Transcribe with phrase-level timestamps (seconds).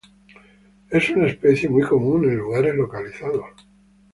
[0.89, 3.45] Es una especie muy común en lugares localizados.